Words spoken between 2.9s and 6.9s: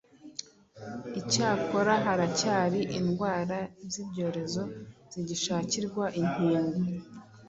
indwara z’ibyorezo zigishakirwa inkingo.